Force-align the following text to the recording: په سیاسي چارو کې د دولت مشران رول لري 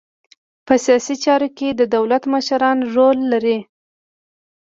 په 0.65 0.73
سیاسي 0.85 1.15
چارو 1.23 1.49
کې 1.57 1.67
د 1.71 1.81
دولت 1.95 2.23
مشران 2.33 2.77
رول 2.95 3.17
لري 3.31 3.57